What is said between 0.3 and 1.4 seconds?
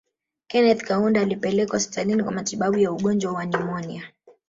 Kenneth Kaunda